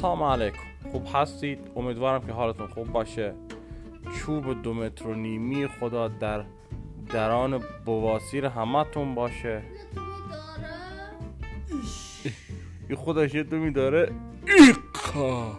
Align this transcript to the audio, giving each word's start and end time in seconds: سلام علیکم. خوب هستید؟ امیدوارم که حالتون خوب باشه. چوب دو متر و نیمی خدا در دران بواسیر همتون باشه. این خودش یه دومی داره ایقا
سلام 0.00 0.22
علیکم. 0.22 0.58
خوب 0.92 1.06
هستید؟ 1.14 1.58
امیدوارم 1.76 2.26
که 2.26 2.32
حالتون 2.32 2.66
خوب 2.66 2.92
باشه. 2.92 3.34
چوب 4.18 4.62
دو 4.62 4.74
متر 4.74 5.06
و 5.06 5.14
نیمی 5.14 5.68
خدا 5.68 6.08
در 6.08 6.44
دران 7.12 7.62
بواسیر 7.84 8.46
همتون 8.46 9.14
باشه. 9.14 9.62
این 12.88 12.98
خودش 12.98 13.34
یه 13.34 13.42
دومی 13.42 13.70
داره 13.70 14.12
ایقا 14.46 15.58